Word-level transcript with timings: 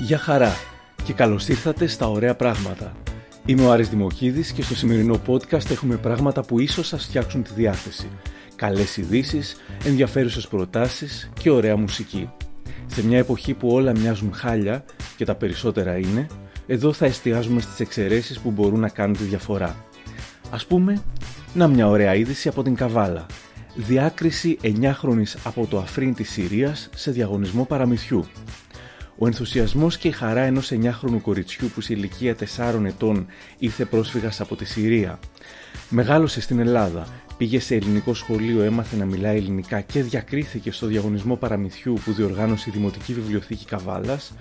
Γεια 0.00 0.18
χαρά 0.18 0.52
και 1.04 1.12
καλώς 1.12 1.48
ήρθατε 1.48 1.86
στα 1.86 2.08
ωραία 2.08 2.34
πράγματα. 2.34 2.92
Είμαι 3.46 3.66
ο 3.66 3.70
Άρης 3.72 3.88
Δημοκίδης 3.88 4.52
και 4.52 4.62
στο 4.62 4.74
σημερινό 4.74 5.20
podcast 5.26 5.70
έχουμε 5.70 5.96
πράγματα 5.96 6.44
που 6.44 6.60
ίσως 6.60 6.86
σας 6.86 7.04
φτιάξουν 7.04 7.42
τη 7.42 7.50
διάθεση. 7.54 8.08
Καλές 8.56 8.96
ειδήσεις, 8.96 9.56
ενδιαφέρουσες 9.84 10.48
προτάσεις 10.48 11.30
και 11.40 11.50
ωραία 11.50 11.76
μουσική. 11.76 12.30
Σε 12.86 13.04
μια 13.06 13.18
εποχή 13.18 13.54
που 13.54 13.68
όλα 13.68 13.92
μοιάζουν 13.98 14.34
χάλια 14.34 14.84
και 15.16 15.24
τα 15.24 15.34
περισσότερα 15.34 15.98
είναι, 15.98 16.26
εδώ 16.66 16.92
θα 16.92 17.06
εστιάζουμε 17.06 17.60
στις 17.60 17.80
εξαιρέσεις 17.80 18.38
που 18.38 18.50
μπορούν 18.50 18.80
να 18.80 18.88
κάνουν 18.88 19.16
τη 19.16 19.24
διαφορά. 19.24 19.84
Ας 20.50 20.66
πούμε, 20.66 21.02
να 21.54 21.68
μια 21.68 21.88
ωραία 21.88 22.14
είδηση 22.14 22.48
από 22.48 22.62
την 22.62 22.74
Καβάλα. 22.74 23.26
Διάκριση 23.74 24.58
9χρονης 24.62 25.36
από 25.44 25.66
το 25.66 25.78
Αφρίν 25.78 26.14
της 26.14 26.30
Συρίας 26.30 26.88
σε 26.94 27.10
διαγωνισμό 27.10 27.64
παραμυθιού. 27.64 28.26
Ο 29.22 29.26
ενθουσιασμός 29.26 29.98
και 29.98 30.08
η 30.08 30.10
χαρά 30.10 30.40
ενός 30.40 30.72
9χρονου 30.72 31.20
κοριτσιού 31.22 31.70
που 31.74 31.80
σε 31.80 31.92
ηλικία 31.92 32.36
4 32.56 32.84
ετών 32.86 33.26
ήρθε 33.58 33.84
πρόσφυγας 33.84 34.40
από 34.40 34.56
τη 34.56 34.64
Συρία. 34.64 35.18
Μεγάλωσε 35.88 36.40
στην 36.40 36.58
Ελλάδα, 36.58 37.06
πήγε 37.36 37.60
σε 37.60 37.74
ελληνικό 37.74 38.14
σχολείο, 38.14 38.62
έμαθε 38.62 38.96
να 38.96 39.04
μιλάει 39.04 39.36
ελληνικά 39.36 39.80
και 39.80 40.02
διακρίθηκε 40.02 40.72
στο 40.72 40.86
διαγωνισμό 40.86 41.36
παραμυθιού 41.36 41.94
που 42.04 42.12
διοργάνωσε 42.12 42.70
η 42.70 42.72
Δημοτική 42.72 43.14
Βιβλιοθήκη 43.14 43.64
Καβάλας, 43.64 44.32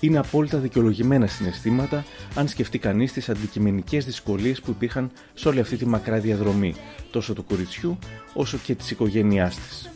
είναι 0.00 0.18
απόλυτα 0.18 0.58
δικαιολογημένα 0.58 1.26
συναισθήματα 1.26 2.04
αν 2.34 2.48
σκεφτεί 2.48 2.78
κανείς 2.78 3.12
τις 3.12 3.28
αντικειμενικές 3.28 4.04
δυσκολίες 4.04 4.60
που 4.60 4.70
υπήρχαν 4.70 5.10
σε 5.34 5.48
όλη 5.48 5.60
αυτή 5.60 5.76
τη 5.76 5.86
μακρά 5.86 6.18
διαδρομή, 6.18 6.74
τόσο 7.10 7.34
του 7.34 7.44
κοριτσιού 7.44 7.98
όσο 8.34 8.58
και 8.64 8.74
της 8.74 8.90
οικογένειάς 8.90 9.54
της. 9.54 9.90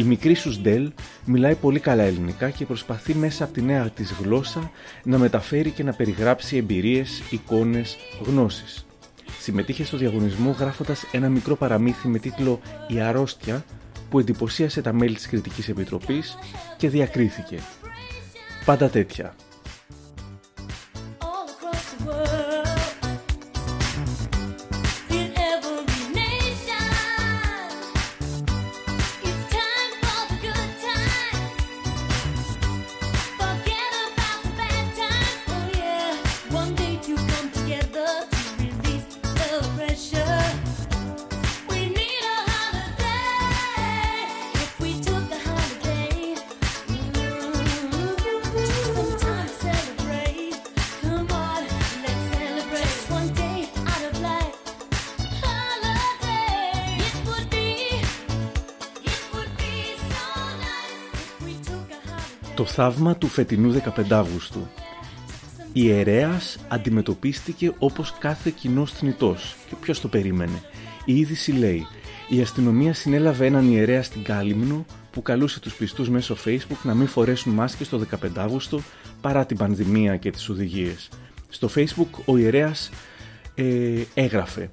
Η 0.00 0.02
μικρή 0.02 0.34
Σουσντέλ 0.34 0.92
μιλάει 1.24 1.54
πολύ 1.54 1.80
καλά 1.80 2.02
ελληνικά 2.02 2.50
και 2.50 2.66
προσπαθεί 2.66 3.14
μέσα 3.14 3.44
από 3.44 3.52
τη 3.52 3.62
νέα 3.62 3.90
της 3.90 4.12
γλώσσα 4.22 4.70
να 5.04 5.18
μεταφέρει 5.18 5.70
και 5.70 5.82
να 5.82 5.92
περιγράψει 5.92 6.56
εμπειρίες, 6.56 7.22
εικόνες, 7.30 7.96
γνώσεις. 8.26 8.86
Συμμετείχε 9.40 9.84
στο 9.84 9.96
διαγωνισμό 9.96 10.50
γράφοντας 10.50 11.04
ένα 11.12 11.28
μικρό 11.28 11.56
παραμύθι 11.56 12.08
με 12.08 12.18
τίτλο 12.18 12.60
«Η 12.88 13.00
αρρώστια» 13.00 13.64
που 14.10 14.18
εντυπωσίασε 14.18 14.82
τα 14.82 14.92
μέλη 14.92 15.14
της 15.14 15.28
Κριτικής 15.28 15.68
Επιτροπής 15.68 16.38
και 16.76 16.88
διακρίθηκε. 16.88 17.58
Πάντα 18.64 18.88
τέτοια. 18.88 19.34
Το 62.54 62.64
θαύμα 62.64 63.16
του 63.16 63.26
φετινού 63.26 63.72
15 63.72 64.10
Αύγουστου. 64.10 64.68
Η 65.72 65.82
ιερέας 65.84 66.58
αντιμετωπίστηκε 66.68 67.72
όπως 67.78 68.14
κάθε 68.18 68.50
κοινό 68.50 68.86
θνητός. 68.86 69.56
Και 69.68 69.74
ποιος 69.80 70.00
το 70.00 70.08
περίμενε. 70.08 70.62
Η 71.04 71.18
είδηση 71.18 71.52
λέει 71.52 71.86
«Η 72.28 72.40
αστυνομία 72.40 72.94
συνέλαβε 72.94 73.46
έναν 73.46 73.72
ιερέα 73.72 74.02
στην 74.02 74.22
Κάλυμνο 74.22 74.84
που 75.10 75.22
καλούσε 75.22 75.60
τους 75.60 75.74
πιστούς 75.74 76.08
μέσω 76.08 76.36
facebook 76.44 76.78
να 76.82 76.94
μην 76.94 77.06
φορέσουν 77.06 77.52
μάσκες 77.52 77.88
το 77.88 78.06
15 78.22 78.28
Αύγουστο 78.36 78.80
παρά 79.20 79.46
την 79.46 79.56
πανδημία 79.56 80.16
και 80.16 80.30
τις 80.30 80.48
οδηγίες». 80.48 81.08
Στο 81.48 81.68
facebook 81.74 82.22
ο 82.24 82.36
ιερέας 82.36 82.90
ε, 83.54 84.02
έγραφε 84.14 84.70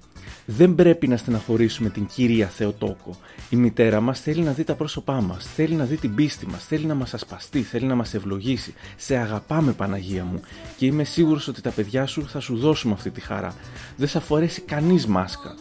δεν 0.50 0.76
πρέπει 0.76 1.08
να 1.08 1.18
στεναχωρήσουμε 1.18 1.90
την 1.90 2.06
κυρία 2.06 2.48
Θεοτόκο. 2.48 3.16
Η 3.50 3.56
μητέρα 3.56 4.02
μας 4.02 4.20
θέλει 4.20 4.42
να 4.42 4.52
δει 4.52 4.64
τα 4.64 4.76
πρόσωπά 4.76 5.22
μας, 5.22 5.46
θέλει 5.46 5.76
να 5.76 5.86
δει 5.86 5.98
την 5.98 6.16
πίστη 6.16 6.48
μας, 6.48 6.66
θέλει 6.66 6.86
να 6.86 6.96
μας 6.96 7.14
ασπαστεί, 7.14 7.62
θέλει 7.62 7.86
να 7.86 7.96
μας 7.96 8.14
ευλογήσει. 8.14 8.74
Σε 8.96 9.18
αγαπάμε, 9.18 9.72
Παναγία 9.72 10.24
μου, 10.24 10.42
και 10.78 10.86
είμαι 10.86 11.04
σίγουρος 11.04 11.48
ότι 11.48 11.62
τα 11.62 11.70
παιδιά 11.70 12.06
σου 12.06 12.28
θα 12.28 12.40
σου 12.40 12.58
δώσουμε 12.58 12.94
αυτή 12.94 13.10
τη 13.10 13.22
χαρά. 13.22 13.56
Δεν 13.98 14.08
θα 14.08 14.20
φορέσει 14.20 14.62
κανείς 14.62 15.08
μάσκα. 15.08 15.56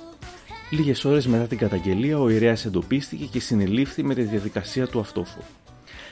Λίγες 0.71 1.05
ώρες 1.05 1.27
μετά 1.27 1.47
την 1.47 1.59
καταγγελία, 1.59 2.19
ο 2.19 2.29
ιερέα 2.29 2.57
εντοπίστηκε 2.67 3.25
και 3.25 3.41
συνελήφθη 3.41 4.03
με 4.03 4.15
τη 4.15 4.23
διαδικασία 4.23 4.87
του 4.87 5.01
αυτόφου. 5.01 5.41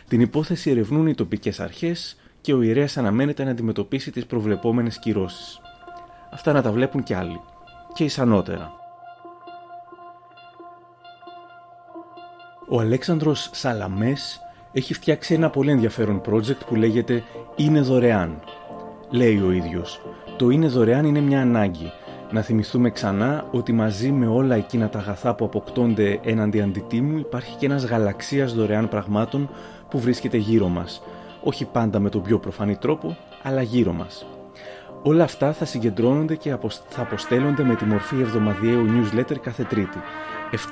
Την 0.09 0.21
υπόθεση 0.21 0.71
ερευνούν 0.71 1.07
οι 1.07 1.15
τοπικές 1.15 1.61
αρχές 1.61 2.17
και 2.41 2.53
ο 2.53 2.63
ιερέα 2.63 2.89
αναμένεται 2.95 3.45
να 3.45 3.51
αντιμετωπίσει 3.51 4.11
τις 4.11 4.27
προβλεπόμενες 4.27 4.99
κυρώσεις. 4.99 5.61
Αυτά 6.33 6.53
να 6.53 6.63
τα 6.63 6.73
βλέπουν 6.73 7.03
κι 7.03 7.15
άλλοι 7.15 7.41
και 7.95 8.05
ισανότερα. 8.05 8.73
Ο 12.69 12.81
Αλέξανδρος 12.81 13.51
Σαλαμές 13.53 14.41
έχει 14.73 14.95
φτιάξει 14.95 15.35
ένα 15.35 15.51
πολύ 15.51 15.71
ενδιαφέρον 15.71 16.21
project 16.29 16.67
που 16.67 16.75
λέγεται 16.75 17.23
«Είναι 17.57 17.81
δωρεάν». 17.81 18.41
Λέει 19.11 19.41
ο 19.41 19.51
ίδιος 19.51 20.01
«Το 20.37 20.51
είναι 20.51 20.67
δωρεάν 20.67 21.05
είναι 21.05 21.21
μια 21.21 21.41
ανάγκη. 21.41 21.93
Να 22.31 22.41
θυμηθούμε 22.43 22.91
ξανά 22.91 23.45
ότι 23.51 23.73
μαζί 23.73 24.11
με 24.11 24.27
όλα 24.27 24.55
εκείνα 24.55 24.89
τα 24.89 24.99
αγαθά 24.99 25.35
που 25.35 25.45
αποκτώνται 25.45 26.21
έναντι 26.25 26.61
αντιτίμου 26.61 27.19
υπάρχει 27.19 27.57
και 27.57 27.67
ένας 27.67 27.85
γαλαξίας 27.85 28.55
δωρεάν 28.55 28.89
πραγμάτων 28.89 29.51
που 29.89 29.99
βρίσκεται 29.99 30.37
γύρω 30.37 30.69
μας. 30.69 31.03
Όχι 31.43 31.65
πάντα 31.65 31.99
με 31.99 32.11
τον 32.11 32.23
πιο 32.23 32.39
προφανή 32.39 32.77
τρόπο, 32.77 33.17
αλλά 33.43 33.63
γύρω 33.63 33.93
μας. 33.93 34.27
Όλα 35.07 35.25
αυτά 35.25 35.53
θα 35.53 35.65
συγκεντρώνονται 35.65 36.35
και 36.35 36.57
θα 36.89 37.03
αποστέλλονται 37.03 37.65
με 37.65 37.75
τη 37.75 37.85
μορφή 37.85 38.21
εβδομαδιαίου 38.21 38.87
newsletter 38.87 39.37
κάθε 39.43 39.63
Τρίτη. 39.63 39.99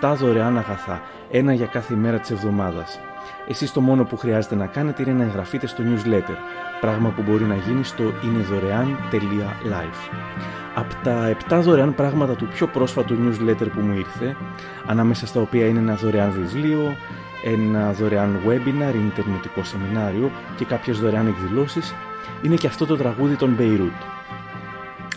7 0.00 0.14
δωρεάν 0.18 0.58
αγαθά, 0.58 1.02
ένα 1.30 1.52
για 1.52 1.66
κάθε 1.66 1.94
ημέρα 1.94 2.18
της 2.18 2.30
εβδομάδας. 2.30 3.00
Εσείς 3.48 3.72
το 3.72 3.80
μόνο 3.80 4.04
που 4.04 4.16
χρειάζεται 4.16 4.54
να 4.54 4.66
κάνετε 4.66 5.02
είναι 5.02 5.12
να 5.12 5.22
εγγραφείτε 5.22 5.66
στο 5.66 5.82
newsletter, 5.82 6.36
πράγμα 6.80 7.08
που 7.08 7.22
μπορεί 7.22 7.44
να 7.44 7.54
γίνει 7.54 7.84
στο 7.84 8.04
inedωρεάν.live. 8.04 10.14
Από 10.74 10.94
τα 11.02 11.36
7 11.48 11.60
δωρεάν 11.62 11.94
πράγματα 11.94 12.34
του 12.34 12.46
πιο 12.46 12.66
πρόσφατου 12.66 13.14
newsletter 13.14 13.66
που 13.74 13.80
μου 13.80 13.96
ήρθε, 13.96 14.36
ανάμεσα 14.86 15.26
στα 15.26 15.40
οποία 15.40 15.66
είναι 15.66 15.78
ένα 15.78 15.94
δωρεάν 15.94 16.30
βιβλίο, 16.30 16.96
ένα 17.44 17.92
δωρεάν 17.92 18.40
webinar, 18.46 18.94
ιντερνετικό 18.94 19.64
σεμινάριο 19.64 20.30
και 20.56 20.64
κάποιες 20.64 20.98
δωρεάν 20.98 21.26
εκδηλώσεις, 21.26 21.94
είναι 22.42 22.54
και 22.54 22.66
αυτό 22.66 22.86
το 22.86 22.96
τραγούδι 22.96 23.34
των 23.34 23.56
Beirut. 23.58 24.21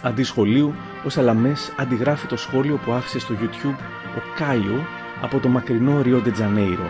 Αντί 0.05 0.23
σχολείου, 0.23 0.73
ο 1.05 1.09
Σαλαμές 1.09 1.73
αντιγράφει 1.77 2.27
το 2.27 2.38
σχόλιο 2.38 2.79
που 2.85 2.91
άφησε 2.91 3.19
στο 3.19 3.35
YouTube 3.41 3.75
ο 4.17 4.21
Κάιο 4.35 4.85
από 5.21 5.39
το 5.39 5.47
μακρινό 5.47 6.01
Ριό 6.01 6.19
Ντετζανέιρο. 6.19 6.89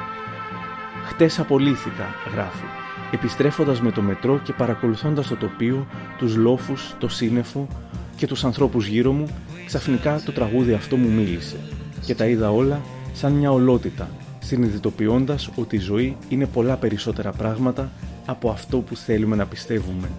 Χτες 1.06 1.40
απολύθηκα, 1.40 2.06
γράφει, 2.34 2.66
επιστρέφοντας 3.12 3.81
με 3.81 3.92
το 3.92 4.02
μετρό 4.02 4.40
και 4.44 4.53
παρακολουθώντας 4.53 5.28
το 5.28 5.35
τοπίο, 5.35 5.88
τους 6.17 6.35
λόφους, 6.35 6.96
το 7.00 7.08
σύννεφο 7.08 7.67
και 8.16 8.28
τους 8.28 8.44
ανθρώπους 8.44 8.88
γύρω 8.88 9.12
μου, 9.12 9.28
ξαφνικά 9.66 10.22
το 10.26 10.32
τραγούδι 10.32 10.73
αυτό 10.73 10.96
μου 10.96 11.09
μίλησε 11.09 11.58
και 12.06 12.16
τα 12.16 12.26
είδα 12.26 12.52
όλα 12.52 12.82
σαν 13.14 13.32
μια 13.32 13.52
ολότητα, 13.52 14.09
συνειδητοποιώντας 14.40 15.50
ότι 15.56 15.76
η 15.76 15.79
ζωή 15.79 16.17
είναι 16.29 16.46
πολλά 16.46 16.76
περισσότερα 16.76 17.32
πράγματα 17.32 17.91
από 18.26 18.50
αυτό 18.50 18.78
που 18.78 18.96
θέλουμε 18.96 19.35
να 19.35 19.46
πιστεύουμε. 19.46 20.09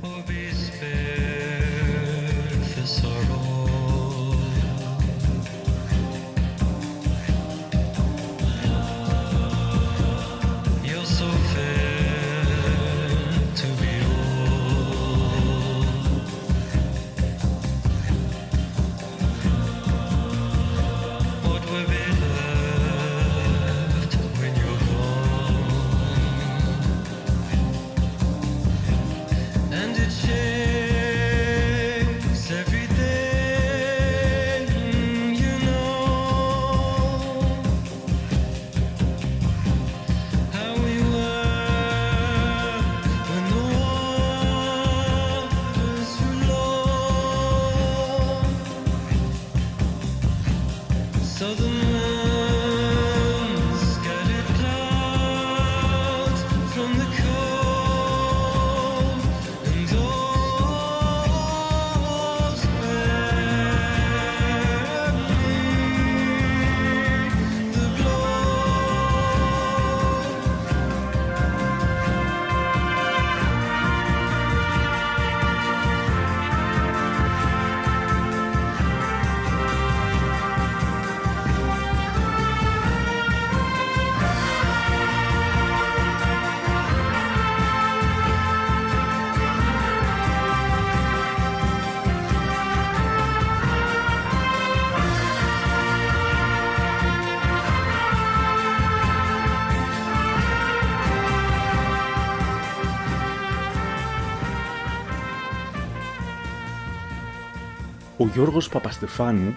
Ο 108.18 108.26
Γιώργος 108.34 108.68
Παπαστεφάνου, 108.68 109.54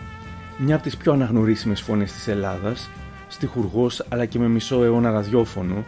μια 0.57 0.75
από 0.75 0.83
τις 0.83 0.97
πιο 0.97 1.13
αναγνωρίσιμες 1.13 1.81
φωνές 1.81 2.11
της 2.11 2.27
Ελλάδας, 2.27 2.89
στιχουργός 3.27 4.05
αλλά 4.09 4.25
και 4.25 4.39
με 4.39 4.47
μισό 4.47 4.83
αιώνα 4.83 5.11
ραδιόφωνο, 5.11 5.83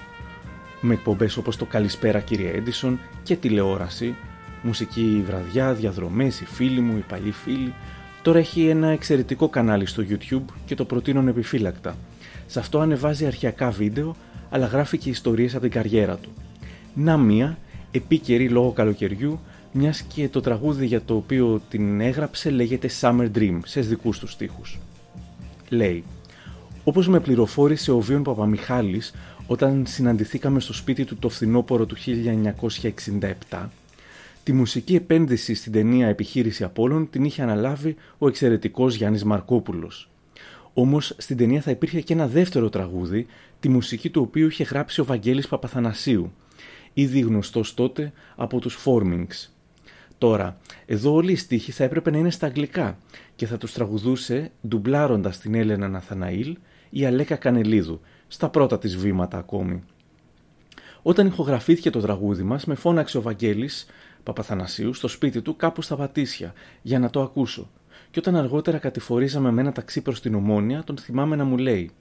με 0.82 0.94
εκπομπές 0.94 1.38
όπως 1.38 1.58
το 1.58 1.66
«Καλησπέρα 1.66 2.20
κύριε 2.20 2.52
Έντισον» 2.52 3.00
και 3.24 3.36
τηλεόραση, 3.36 4.16
μουσική 4.62 5.24
βραδιά, 5.26 5.74
διαδρομές, 5.74 6.42
οι 6.42 6.46
φίλοι 6.46 6.80
μου, 6.80 6.98
οι 6.98 7.04
παλιοί 7.08 7.32
φίλοι, 7.32 7.74
τώρα 8.22 8.40
έχει 8.40 8.68
ένα 8.68 8.88
εξαιρετικό 8.88 9.50
κανάλι 9.50 9.86
στο 9.86 10.04
YouTube 10.10 10.54
και 10.66 10.76
το 10.76 10.86
προτείνω 10.86 11.30
επιφύλακτα. 11.30 11.96
Σε 12.46 12.60
αυτό 12.60 12.80
ανεβάζει 12.80 13.26
αρχιακά 13.26 13.70
βίντεο, 13.70 14.16
αλλά 14.50 14.66
γράφει 14.66 14.98
και 14.98 15.10
ιστορίες 15.10 15.54
από 15.54 15.62
την 15.62 15.72
καριέρα 15.72 16.16
του. 16.16 16.30
Να 16.94 17.18
μία, 17.18 17.58
επίκαιρη 17.92 18.50
λόγω 18.50 18.72
καλοκαιριού, 18.72 19.40
μιας 19.72 20.02
και 20.02 20.30
το 20.30 20.42
τραγούδι 20.42 20.86
για 20.86 21.02
το 21.02 21.16
οποίο 21.16 21.62
την 21.70 22.02
έγραψε 22.02 22.50
λέγεται 22.50 22.90
Summer 23.02 23.30
Dream, 23.36 23.60
σε 23.66 23.82
δικούς 23.82 24.20
τους 24.20 24.32
στίχους. 24.32 24.80
Λέει 25.70 26.04
«Όπως 26.84 27.08
με 27.08 27.20
πληροφόρησε 27.20 27.92
ο 27.92 28.00
Βίον 28.00 28.24
Παπαμιχάλης 28.24 29.14
όταν 29.48 29.86
συναντηθήκαμε 29.88 30.60
στο 30.60 30.74
σπίτι 30.74 31.06
του 31.06 31.16
το 31.16 31.30
φθινόπωρο 31.30 31.86
του 31.86 31.96
1967, 33.50 33.70
τη 34.44 34.54
μουσική 34.54 34.96
επένδυση 34.96 35.54
στην 35.54 35.72
ταινία 35.72 36.08
Επιχείρηση 36.08 36.64
Απόλλων 36.64 37.10
την 37.10 37.24
είχε 37.24 37.42
αναλάβει 37.42 37.96
ο 38.18 38.28
εξαιρετικός 38.28 38.96
Γιάννης 38.96 39.24
Μαρκόπουλος. 39.24 40.10
Όμως 40.74 41.16
στην 41.18 41.38
ταινία 41.38 41.62
θα 41.62 41.72
υπήρχε 41.72 42.02
και 42.02 42.14
ένα 42.14 42.28
δεύτερο 42.28 42.70
τραγούδι, 42.70 43.26
τη 43.60 43.70
μουσική 43.70 44.10
του 44.10 44.22
οποίου 44.22 44.48
είχε 44.48 44.64
γράψει 44.64 45.02
ο 45.02 45.06
Βαγγέλης 45.06 45.48
Παπαθανασίου, 45.48 46.32
ήδη 46.94 47.20
γνωστός 47.20 47.74
τότε 47.74 48.12
από 48.36 48.60
τους 48.60 48.78
Formings. 48.86 49.50
Τώρα, 50.22 50.58
εδώ 50.86 51.14
όλοι 51.14 51.32
οι 51.32 51.36
στίχοι 51.36 51.72
θα 51.72 51.84
έπρεπε 51.84 52.12
να 52.12 52.18
είναι 52.18 52.30
στα 52.30 52.46
αγγλικά 52.46 52.98
και 53.36 53.46
θα 53.46 53.58
τους 53.58 53.74
τραγουδούσε 53.74 54.52
ντουμπλάροντας 54.68 55.38
την 55.38 55.56
Έλενα 55.56 55.88
Ναθαναήλ 55.88 56.58
ή 56.90 57.06
Αλέκα 57.06 57.36
Κανελίδου, 57.36 58.00
στα 58.28 58.50
πρώτα 58.50 58.80
της 58.80 58.98
βήματα 58.98 59.38
ακόμη. 59.38 59.84
Όταν 61.02 61.28
ηχογραφήθηκε 61.28 61.90
το 61.90 62.00
τραγούδι 62.00 62.44
μας, 62.44 62.66
με 62.66 62.76
φώναξε 62.76 63.18
ο 63.18 63.22
Βαγγέλης 63.22 63.86
Παπαθανασίου 64.24 64.94
στο 64.94 65.08
σπίτι 65.08 65.42
του 65.42 65.56
κάπου 65.56 65.82
στα 65.82 65.96
Πατήσια 65.96 66.54
για 66.82 67.00
να 67.00 67.10
το 67.10 67.22
ακούσω. 67.22 67.70
Και 68.12 68.20
όταν 68.20 68.36
αργότερα 68.36 68.78
κατηφορίζαμε 68.78 69.52
με 69.52 69.62
ένα 69.62 69.72
ταξί 69.72 70.02
προς 70.02 70.22
την 70.22 70.36
Ομόνια, 70.36 70.84
τον 70.84 70.98
θυμάμαι 70.98 71.36
να 71.36 71.44
μου 71.44 71.58
λέει 71.58 71.92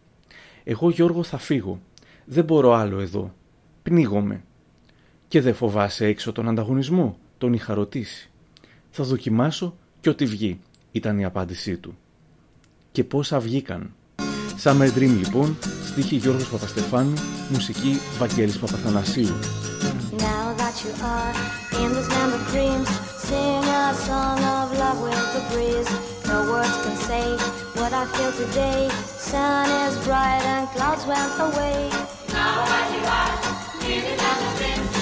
«Εγώ 0.64 0.90
Γιώργο 0.90 1.22
θα 1.22 1.38
φύγω. 1.38 1.80
Δεν 2.24 2.44
μπορώ 2.44 2.72
άλλο 2.72 3.00
εδώ. 3.00 3.34
Πνίγομαι». 3.82 4.42
«Και 5.28 5.40
δεν 5.40 5.54
φοβάσαι 5.54 6.06
έξω 6.06 6.32
τον 6.32 6.48
ανταγωνισμό» 6.48 7.18
τον 7.40 7.52
είχα 7.52 7.74
ρωτήσει. 7.74 8.30
«Θα 8.90 9.04
δοκιμάσω 9.04 9.76
και 10.00 10.08
ό,τι 10.08 10.26
βγει», 10.26 10.60
ήταν 10.92 11.18
η 11.18 11.24
απάντησή 11.24 11.76
του. 11.76 11.98
Και 12.92 13.04
πόσα 13.04 13.40
βγήκαν. 13.40 13.94
Summer 14.62 14.88
Dream 14.96 15.14
λοιπόν, 15.18 15.56
στίχη 15.86 16.16
Γιώργος 16.16 16.48
Παπαστεφάνου, 16.48 17.14
μουσική 17.50 18.00
Βαγγέλης 18.18 18.58
Παπαθανασίου. 18.58 19.34
Now 20.16 20.46
that 20.60 20.74
you 20.84 20.92
are 21.14 21.34
in 21.82 21.88
this 21.96 22.08
land 22.14 22.32
of 22.38 22.42
dreams, 22.52 22.88
sing 23.28 23.64
a 23.82 23.86
song 24.06 24.38
of 24.58 24.66
love 24.82 24.98
with 25.06 25.26
the 25.34 25.42
breeze. 25.50 25.90
No 26.30 26.38
words 26.52 26.76
can 26.84 26.96
say 27.08 27.26
what 27.78 27.92
I 28.02 28.04
feel 28.14 28.32
today. 28.42 28.80
Sun 29.30 29.66
is 29.84 29.94
bright 30.06 30.44
and 30.54 30.64
clouds 30.74 31.04
went 31.10 31.34
away. 31.48 31.78
Now 32.38 32.56
that 32.70 32.86
you 32.94 33.02
are 33.20 33.34
in 33.92 34.00
this 34.06 34.18
land 34.22 34.40
of 34.46 34.52
dreams, 34.58 34.99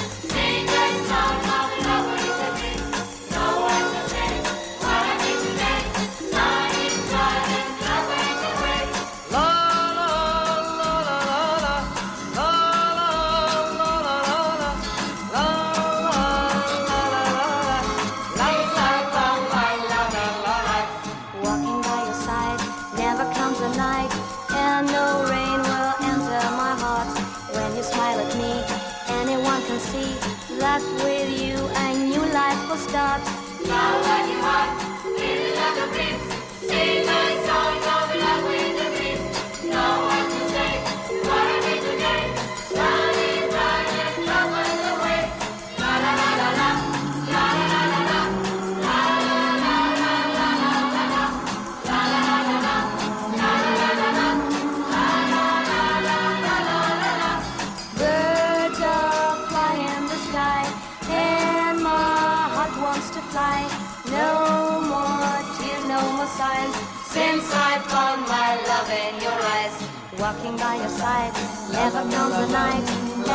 Never 71.98 72.10
comes 72.16 72.34
a 72.34 72.46
night, 72.52 72.86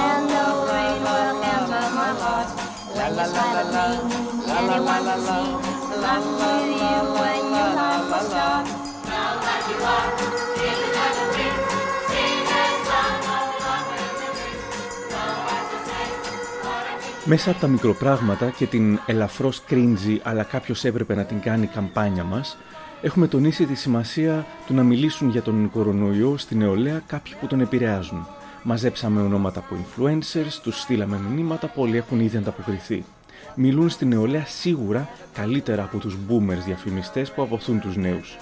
and 0.05 0.23
no 0.35 0.45
rain 0.71 0.97
will 1.03 1.43
enter 1.53 1.85
my 1.99 2.11
heart. 2.21 2.49
When 2.95 3.11
you 3.17 3.25
smile 3.31 3.57
at 3.59 3.67
me, 3.75 3.87
anyone 4.59 5.03
can 5.07 5.19
see 5.27 5.47
that's 6.03 6.27
with 6.39 6.71
you 6.81 6.97
when 7.19 7.43
your 7.55 7.71
life 7.79 8.05
will 8.11 8.25
start. 8.29 8.65
Now 9.11 9.31
that 9.45 9.61
you 9.69 9.79
are 9.95 10.09
in 10.67 10.79
the 10.95 11.07
dream, 11.33 11.55
sing 12.09 12.47
a 12.55 12.65
song 12.87 13.23
of 13.35 13.47
love 13.63 13.89
and 13.97 14.09
Μέσα 17.25 17.51
από 17.51 17.59
τα 17.59 17.67
μικροπράγματα 17.67 18.49
και 18.49 18.65
την 18.65 18.99
ελαφρώς 19.05 19.63
cringy 19.69 20.17
αλλά 20.23 20.43
κάποιος 20.43 20.83
έπρεπε 20.83 21.15
να 21.15 21.23
την 21.23 21.39
κάνει 21.39 21.67
καμπάνια 21.67 22.23
μας, 22.23 22.57
έχουμε 23.01 23.27
τονίσει 23.27 23.65
τη 23.65 23.75
σημασία 23.75 24.45
του 24.67 24.73
να 24.73 24.83
μιλήσουν 24.83 25.29
για 25.29 25.41
τον 25.41 25.69
κορονοϊό 25.71 26.37
στην 26.37 26.57
νεολαία 26.57 27.01
κάποιοι 27.07 27.33
που 27.39 27.47
τον 27.47 27.61
επηρεάζουν. 27.61 28.27
Μαζέψαμε 28.63 29.21
ονόματα 29.21 29.59
από 29.59 29.75
influencers, 29.75 30.59
τους 30.63 30.79
στείλαμε 30.79 31.19
μηνύματα 31.29 31.67
που 31.67 31.81
όλοι 31.81 31.97
έχουν 31.97 32.19
ήδη 32.19 32.37
ανταποκριθεί. 32.37 33.03
Μιλούν 33.55 33.89
στην 33.89 34.07
νεολαία 34.07 34.45
σίγουρα 34.45 35.09
καλύτερα 35.33 35.83
από 35.83 35.97
τους 35.97 36.17
boomers 36.29 36.63
διαφημιστές 36.65 37.31
που 37.31 37.41
αποθούν 37.41 37.79
τους 37.79 37.95
νέους. 37.95 38.37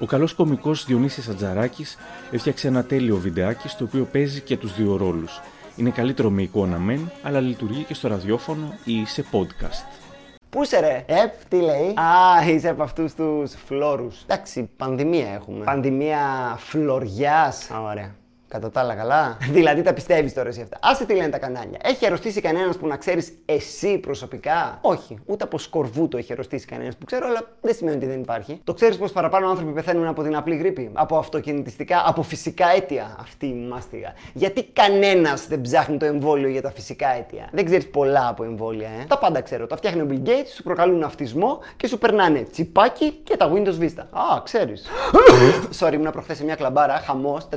Ο 0.00 0.06
καλός 0.06 0.34
κομικός 0.34 0.84
Διονύσης 0.84 1.28
Ατζαράκης 1.28 1.96
έφτιαξε 2.30 2.68
ένα 2.68 2.84
τέλειο 2.84 3.16
βιντεάκι 3.16 3.68
στο 3.68 3.84
οποίο 3.84 4.04
παίζει 4.04 4.40
και 4.40 4.56
τους 4.56 4.76
δύο 4.76 4.96
ρόλους. 4.96 5.40
Είναι 5.76 5.90
καλύτερο 5.90 6.30
με 6.30 6.42
εικόνα 6.42 6.78
μεν, 6.78 7.10
αλλά 7.22 7.40
λειτουργεί 7.40 7.82
και 7.82 7.94
στο 7.94 8.08
ραδιόφωνο 8.08 8.74
ή 8.84 9.04
σε 9.06 9.24
podcast. 9.32 10.02
Πού 10.50 10.62
είσαι 10.62 10.80
ρε, 10.80 11.04
Επ, 11.06 11.44
τι 11.48 11.56
λέει; 11.56 11.94
Α, 11.98 12.50
είσαι 12.50 12.68
από 12.68 12.82
αυτούς 12.82 13.14
τους 13.14 13.54
φλόρους. 13.66 14.22
Εντάξει, 14.22 14.70
πανδημία 14.76 15.28
έχουμε. 15.28 15.64
Πανδημία 15.64 16.18
φλωριάς. 16.58 17.70
Ωραία. 17.84 18.14
Κατά 18.56 18.70
τα 18.70 18.80
άλλα 18.80 18.94
καλά. 18.94 19.36
δηλαδή 19.58 19.82
τα 19.82 19.92
πιστεύεις 19.92 20.34
τώρα 20.34 20.48
εσύ 20.48 20.60
αυτά. 20.60 20.78
Άσε 20.82 21.04
τι 21.04 21.14
λένε 21.14 21.28
τα 21.28 21.38
κανάλια. 21.38 21.78
Έχει 21.82 22.06
αρρωστήσει 22.06 22.40
κανένας 22.40 22.76
που 22.76 22.86
να 22.86 22.96
ξέρεις 22.96 23.32
εσύ 23.44 23.98
προσωπικά; 23.98 24.78
Όχι. 24.80 25.18
Ούτε 25.26 25.44
από 25.44 25.58
σκορβούτο 25.58 26.16
έχει 26.16 26.32
αρρωστήσει 26.32 26.66
κανένας 26.66 26.96
που 26.96 27.04
ξέρω, 27.04 27.26
αλλά 27.26 27.40
δεν 27.60 27.74
σημαίνει 27.74 27.96
ότι 27.96 28.06
δεν 28.06 28.20
υπάρχει. 28.20 28.60
Το 28.64 28.74
ξέρεις 28.74 28.96
πως 28.96 29.12
παραπάνω 29.12 29.48
άνθρωποι 29.48 29.72
πεθαίνουν 29.72 30.06
από 30.06 30.22
την 30.22 30.36
απλή 30.36 30.56
γρήπη; 30.56 30.90
Από 30.92 31.16
αυτοκινητιστικά, 31.18 32.02
από 32.06 32.22
φυσικά 32.22 32.66
αίτια; 32.76 33.16
Αυτή 33.20 33.46
η 33.46 33.66
μάστιγα. 33.70 34.12
Γιατί 34.32 34.64
κανένας 34.64 35.46
δεν 35.46 35.60
ψάχνει 35.60 35.96
το 35.96 36.04
εμβόλιο 36.04 36.48
για 36.48 36.62
τα 36.62 36.70
φυσικά 36.70 37.08
αίτια; 37.08 37.48
Δεν 37.52 37.64
ξέρεις 37.64 37.90
πολλά 37.90 38.28
από 38.28 38.44
εμβόλια, 38.44 38.88
ε. 38.88 39.04
Τα 39.08 39.18
πάντα 39.18 39.40
ξέρω. 39.40 39.66
Τα 39.66 39.76
φτιάχνει 39.76 40.00
ο 40.00 40.06
Bill 40.10 40.28
Gates, 40.28 40.48
σου 40.54 40.62
προκαλούν 40.62 41.02
αυτισμό 41.02 41.58
και 41.76 41.86
σου 41.86 41.98
περνάνε 41.98 42.42
τσιπάκι 42.42 43.10
και 43.10 43.36
τα 43.36 43.52
Windows 43.52 43.78
Vista. 43.80 44.04
Α, 44.10 44.42
ξέρεις. 44.42 44.86
Sorry, 45.80 45.92
ήμουν 45.92 46.10
προχθές 46.12 46.36
σε 46.36 46.44
μια 46.44 46.54
κλαμπάρα, 46.54 47.02
χαμός, 47.06 47.48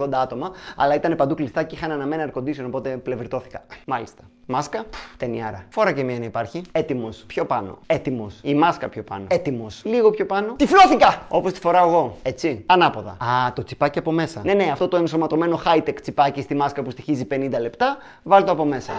480 0.00 0.08
άτομα 0.12 0.43
άτομα, 0.44 0.54
αλλά 0.76 0.94
ήταν 0.94 1.16
παντού 1.16 1.34
κλειστά 1.34 1.62
και 1.62 1.74
είχαν 1.74 1.90
αναμένα 1.90 2.30
air 2.30 2.38
condition, 2.38 2.64
οπότε 2.66 2.96
πλευριτώθηκα. 2.96 3.64
Μάλιστα. 3.86 4.22
Μάσκα, 4.46 4.84
ταινιάρα. 5.16 5.64
Φόρα 5.68 5.92
και 5.92 6.02
μία 6.02 6.18
να 6.18 6.24
υπάρχει. 6.24 6.62
Έτοιμος. 6.72 7.24
Πιο 7.26 7.44
πάνω. 7.44 7.78
Έτοιμος. 7.86 8.38
Η 8.42 8.54
μάσκα 8.54 8.88
πιο 8.88 9.02
πάνω. 9.02 9.24
Έτοιμος. 9.28 9.82
Λίγο 9.84 10.10
πιο 10.10 10.26
πάνω. 10.26 10.54
Τυφλώθηκα! 10.56 11.26
Όπως 11.28 11.52
τη 11.52 11.60
φοράω 11.60 11.88
εγώ. 11.88 12.16
Έτσι. 12.22 12.62
Ανάποδα. 12.66 13.10
Α, 13.10 13.52
το 13.52 13.64
τσιπάκι 13.64 13.98
από 13.98 14.12
μέσα. 14.12 14.40
Ναι, 14.44 14.54
ναι, 14.54 14.68
αυτό 14.72 14.88
το 14.88 14.96
ενσωματωμένο 14.96 15.60
high-tech 15.64 16.00
τσιπάκι 16.00 16.42
στη 16.42 16.54
μάσκα 16.54 16.82
που 16.82 16.90
στοιχίζει 16.90 17.26
50 17.30 17.60
λεπτά, 17.60 17.96
βάλ 18.22 18.44
το 18.44 18.52
από 18.52 18.64
μέσα. 18.64 18.92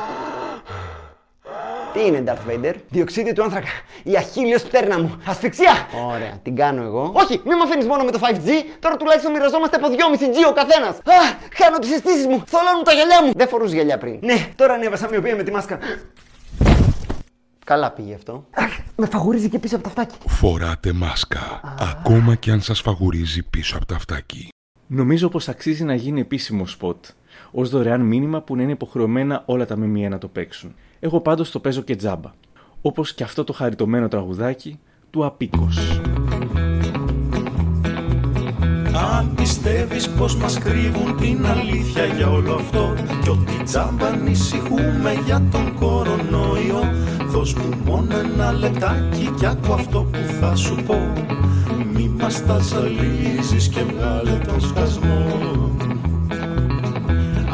Τι 1.96 2.06
είναι 2.06 2.24
Darth 2.28 2.50
Vader? 2.50 2.74
Διοξίδιο 2.90 3.34
του 3.34 3.44
άνθρακα. 3.44 3.68
Η 4.04 4.18
αχίλιος 4.18 4.62
πτέρνα 4.64 5.00
μου. 5.00 5.22
Ασφυξία! 5.26 5.88
Ωραία, 6.06 6.40
την 6.44 6.56
κάνω 6.56 6.84
εγώ. 6.84 7.12
Όχι, 7.16 7.42
μην 7.46 7.58
με 7.58 7.64
αφήνεις 7.64 7.86
μόνο 7.86 8.04
με 8.04 8.12
το 8.12 8.20
5G. 8.22 8.50
Τώρα 8.80 8.98
τουλάχιστον 8.98 9.32
μοιραζόμαστε 9.32 9.76
από 9.76 9.88
2,5G 9.88 10.50
ο 10.50 10.54
καθένας. 10.54 10.96
Α, 10.98 11.20
χάνω 11.54 11.78
τις 11.80 11.92
αισθήσεις 11.92 12.26
μου. 12.26 12.44
Θολώνουν 12.48 12.84
τα 12.84 12.94
γυαλιά 12.94 13.24
μου. 13.24 13.32
Δεν 13.36 13.48
φορούσε 13.48 13.76
γυαλιά 13.76 13.98
πριν. 13.98 14.20
Ναι, 14.22 14.48
τώρα 14.56 14.74
ανέβασα 14.74 15.10
μοιοπία 15.10 15.36
με 15.36 15.44
τη 15.44 15.52
μάσκα. 15.52 15.80
Καλά 17.66 17.92
πήγε 17.92 18.14
αυτό. 18.14 18.46
Αχ, 18.56 18.78
με 18.96 19.06
φαγουρίζει 19.06 19.50
και 19.50 19.60
πίσω 19.60 19.76
από 19.76 19.84
τα 19.84 19.90
αυτάκι. 19.90 20.16
Φοράτε 20.28 20.94
μάσκα, 20.94 21.62
ακόμα 21.80 22.36
και 22.36 22.52
αν 22.52 22.62
σας 22.62 22.82
φαγουρίζει 22.82 23.44
πίσω 23.44 23.76
από 23.78 23.86
τα 23.86 23.96
αυτάκι. 23.96 24.50
Νομίζω 24.88 25.30
πως 25.30 25.50
αξίζει 25.50 25.84
να 25.84 25.96
γίνει 25.96 26.20
επίσημο 26.20 26.68
σποτ, 26.68 27.06
ως 27.58 27.70
δωρεάν 27.70 28.02
μήνυμα 28.02 28.42
που 28.42 28.56
να 28.56 28.62
είναι 28.62 28.72
υποχρεωμένα 28.72 29.44
όλα 29.46 29.66
τα 29.66 29.78
ΜΜΕ 29.78 30.08
να 30.10 30.18
το 30.18 30.28
παίξουν. 30.28 30.76
Εγώ 31.00 31.20
πάντως 31.20 31.52
το 31.52 31.60
παίζω 31.60 31.82
και 31.82 31.96
τζάμπα. 31.96 32.32
Όπως 32.82 33.14
και 33.14 33.24
αυτό 33.24 33.44
το 33.44 33.54
χαριτωμένο 33.54 34.08
τραγουδάκι 34.08 34.80
του 35.10 35.26
Απίκος. 35.26 36.02
Αν 39.18 39.34
πιστεύεις 39.36 40.10
πως 40.10 40.36
μας 40.36 40.58
κρύβουν 40.58 41.18
την 41.18 41.46
αλήθεια 41.46 42.06
για 42.06 42.30
όλο 42.30 42.54
αυτό 42.54 42.94
Κι 43.24 43.30
ότι 43.30 43.64
τζάμπα 43.64 44.08
ανησυχούμε 44.08 45.14
για 45.26 45.42
τον 45.52 45.76
κορονοϊό 45.76 46.82
Δώσ' 47.26 47.54
μου 47.54 47.70
μόνο 47.86 48.18
ένα 48.18 48.52
λεπτάκι 48.52 49.34
κι 49.38 49.46
άκου 49.46 49.74
αυτό 49.74 50.00
που 50.12 50.20
θα 50.40 50.56
σου 50.56 50.76
πω 50.86 51.14
Μη 51.94 52.16
μας 52.20 52.46
τα 52.46 52.60
ζαλίζεις 52.60 53.68
και 53.68 53.82
βγάλε 53.82 54.38
τον 54.48 54.62
σκασμό 54.62 55.76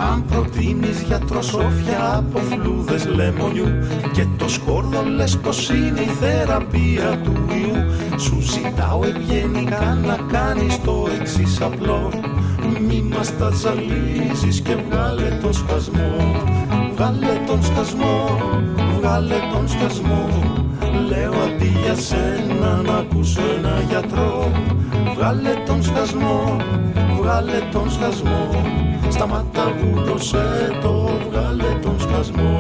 αν 0.09 0.25
προτείνεις 0.25 1.01
γιατροσόφια 1.01 2.15
από 2.17 2.39
φλούδες 2.39 3.05
λεμονιού 3.05 3.67
Και 4.13 4.25
το 4.37 4.49
σκόρδο 4.49 5.03
λες 5.03 5.37
πως 5.37 5.69
είναι 5.69 5.99
η 5.99 6.11
θεραπεία 6.19 7.21
του 7.23 7.31
ιού 7.31 7.75
Σου 8.19 8.41
ζητάω 8.41 8.99
ευγενικά 9.03 9.97
να 10.05 10.17
κάνεις 10.31 10.81
το 10.81 11.07
εξής 11.19 11.61
απλό. 11.61 12.09
Μη 12.87 13.01
μας 13.15 13.37
τα 13.37 13.49
ζαλίζεις 13.49 14.61
και 14.61 14.75
βγάλε 14.75 15.37
τον 15.41 15.53
σκασμό 15.53 16.15
Βγάλε 16.93 17.41
τον 17.47 17.63
σκασμό, 17.63 18.39
βγάλε 18.97 19.35
τον 19.53 19.67
σκασμό. 19.69 20.29
Λέω 21.07 21.31
αντί 21.31 21.71
για 21.83 21.95
σένα 21.95 22.81
να 22.85 22.93
ακούσω 22.93 23.41
ένα 23.57 23.83
γιατρό 23.89 24.51
Βγάλε 25.15 25.53
τον 25.65 25.83
σκασμό, 25.83 26.57
βγάλε 27.19 27.59
τον 27.71 27.91
σκασμό 27.91 28.49
Σταμάτα 29.11 29.73
βούλωσέ 29.79 30.77
το, 30.81 31.09
βγάλε 31.29 31.79
τον 31.81 31.99
σκασμό. 31.99 32.59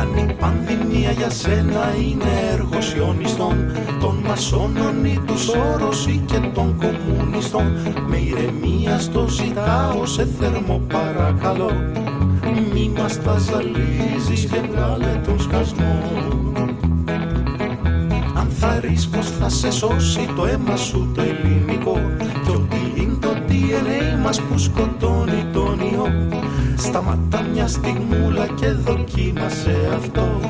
Αν 0.00 0.28
η 0.28 0.32
πανδημία 0.32 1.10
για 1.10 1.30
σένα 1.30 1.94
είναι 2.00 2.52
έργος 2.52 2.94
ιονιστών 2.94 3.56
Των 4.00 4.16
μασόνων 4.26 5.04
ή 5.04 5.20
τους 5.26 5.42
Σόρος 5.42 6.06
ή 6.06 6.22
και 6.26 6.38
των 6.54 6.76
κομμουνιστών. 6.78 7.72
Με 8.06 8.16
ηρεμία 8.16 8.98
στο 8.98 9.28
ζητάω 9.28 10.06
σε 10.06 10.28
θερμό 10.38 10.80
παρακαλώ. 10.92 11.70
Μη 12.72 12.92
μας 12.98 13.22
τα 13.22 13.38
ζαλίζεις 13.38 14.50
και 14.50 14.60
βγάλε 14.70 15.20
τον 15.24 15.40
σκασμό. 15.40 16.02
Αν 18.34 18.48
θα 18.50 18.80
ρεις 18.80 19.08
πως 19.08 19.30
θα 19.30 19.48
σε 19.48 19.70
σώσει 19.70 20.28
το 20.36 20.46
αίμα 20.46 20.76
σου 20.76 21.12
το 21.14 21.22
ελληνικό 21.22 22.07
DNA 23.68 24.22
μας 24.22 24.40
που 24.40 24.58
σκοτώνει 24.58 25.46
τον 25.52 25.80
ιό. 25.80 26.28
Σταματά 26.76 27.42
μια 27.52 27.66
στιγμούλα 27.66 28.46
και 28.46 28.70
δοκίμασε 28.70 29.76
αυτό. 29.96 30.40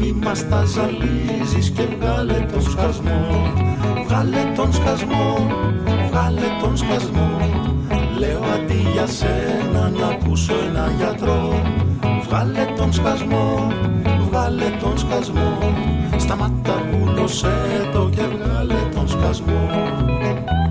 Μη 0.00 0.12
μας 0.24 0.48
τα 0.48 0.64
ζαλίζεις 0.64 1.70
και 1.70 1.82
βγάλε 1.98 2.46
τον 2.52 2.62
σκασμό. 2.62 3.52
Βγάλε 4.06 4.52
τον 4.56 4.72
σκασμό, 4.72 5.46
βγάλε 6.10 6.46
τον 6.62 6.76
σκασμό. 6.76 7.30
Λέω 8.18 8.42
αντί 8.54 8.86
για 8.92 9.06
σένα 9.06 9.90
να 10.00 10.06
ακούσω 10.06 10.54
ένα 10.68 10.92
γιατρό. 10.98 11.62
Βγάλε 12.28 12.64
τον 12.76 12.92
σκασμό, 12.92 13.72
βγάλε 14.28 14.70
τον 14.82 14.98
σκασμό. 14.98 15.58
Σταμάτα 16.16 16.82
βούλωσέ 16.90 17.88
το 17.92 18.10
και 18.14 18.22
βγάλε 18.22 18.78
τον 18.94 19.08
σκασμό. 19.08 19.68
Αν 19.88 20.06
τα 20.56 20.67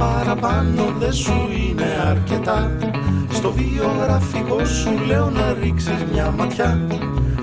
παραπάνω 0.00 0.84
δεν 0.98 1.12
σου 1.12 1.32
είναι 1.58 1.88
αρκετά. 2.10 2.76
Στο 3.30 3.52
βιογραφικό 3.52 4.64
σου 4.64 4.92
λέω 5.06 5.30
να 5.30 5.56
ρίξεις 5.62 6.04
μια 6.12 6.30
ματιά. 6.30 6.86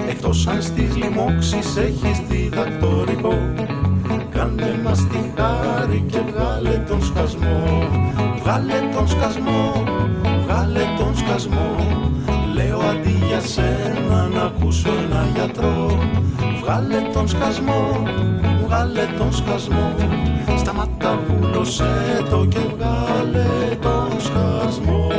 Εκτός 0.10 0.48
αν 0.48 0.62
στις 0.62 0.96
λοιμώξεις 0.96 1.78
έχεις 1.78 2.18
διδακτορικό. 2.30 3.34
Κάνε 4.30 4.80
μας 4.84 5.08
τη 5.08 5.20
χάρη 5.36 6.04
και 6.12 6.20
βγάλε 6.30 6.84
τον 6.88 7.04
σκασμό. 7.04 7.88
Βγάλε 8.42 8.80
τον 8.96 9.08
σκασμό, 9.08 9.84
βγάλε 10.44 10.84
τον 10.98 11.18
σκασμό. 11.18 11.76
Λέω 12.54 12.80
αντί 12.80 13.16
για 13.28 13.40
σένα 13.40 14.28
να 14.34 14.42
ακούσω 14.42 14.90
ένα 15.06 15.28
γιατρό. 15.36 16.00
Βγάλε 16.62 17.02
τον 17.14 17.28
σκασμό, 17.28 18.04
βγάλε 18.66 19.06
τον 19.18 19.34
σκασμό 19.34 19.96
Σταμάτα 21.18 21.34
βούλωσέ 21.34 22.26
το 22.30 22.46
και 22.46 22.60
βγάλε 22.60 23.76
τον 23.82 24.22
σκασμό 24.22 25.12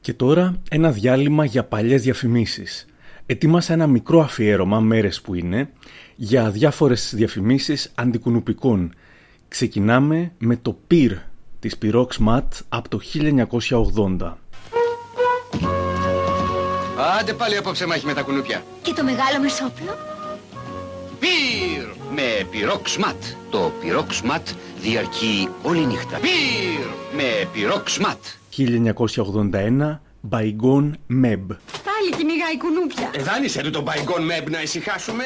Και 0.00 0.12
τώρα 0.12 0.54
ένα 0.70 0.90
διάλειμμα 0.90 1.44
για 1.44 1.64
παλιές 1.64 2.02
διαφημίσεις. 2.02 2.86
Ετοίμασα 3.26 3.72
ένα 3.72 3.86
μικρό 3.86 4.20
αφιέρωμα, 4.20 4.80
μέρες 4.80 5.20
που 5.20 5.34
είναι, 5.34 5.70
για 6.16 6.50
διάφορες 6.50 7.12
διαφημίσεις 7.14 7.92
αντικουνουπικών. 7.94 8.94
Ξεκινάμε 9.48 10.32
με 10.38 10.56
το 10.56 10.78
πυρ 10.86 11.12
της 11.58 11.76
Pyrox 11.82 12.06
Mat 12.26 12.48
από 12.68 12.88
το 12.88 13.00
1980. 14.18 14.36
Άντε 17.20 17.32
πάλι 17.32 17.56
απόψε 17.56 17.86
μάχη 17.86 18.06
με 18.06 18.14
τα 18.14 18.22
κουνούπια. 18.22 18.62
Και 18.82 18.92
το 18.92 19.04
μεγάλο 19.04 19.40
μεσόπλο. 19.40 20.19
Πυρ 21.20 21.86
με 22.14 22.46
πυρόξ 22.50 22.96
ματ. 22.96 23.22
Το 23.50 23.72
πυρόξ 23.80 24.22
ματ 24.22 24.48
διαρκεί 24.80 25.48
όλη 25.62 25.86
νύχτα. 25.86 26.18
Πυρ 26.18 26.86
με 27.16 27.48
πυρόξ 27.52 27.98
ματ. 27.98 28.18
1981 28.56 30.00
Bygone 30.30 30.90
Meb. 31.22 31.46
Πάλι 31.88 32.10
κυνηγάει 32.16 32.58
κουνούπια. 32.58 33.10
Ε, 33.12 33.22
δάνεισε 33.22 33.62
του 33.62 33.70
τον 33.70 33.84
Bygone 33.84 34.42
Meb 34.42 34.50
να 34.50 34.62
ησυχάσουμε. 34.62 35.24